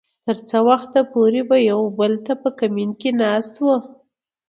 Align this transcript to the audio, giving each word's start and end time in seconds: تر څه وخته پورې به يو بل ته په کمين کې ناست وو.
تر 0.25 0.37
څه 0.49 0.57
وخته 0.69 0.99
پورې 1.13 1.41
به 1.49 1.57
يو 1.71 1.81
بل 1.99 2.13
ته 2.25 2.33
په 2.41 2.49
کمين 2.59 2.91
کې 2.99 3.09
ناست 3.21 3.53
وو. 3.63 3.75